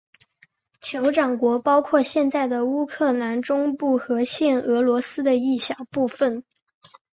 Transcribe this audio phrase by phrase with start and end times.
[0.81, 6.43] 酋长国包括现在的乌克兰中部和现俄罗斯的一小部分。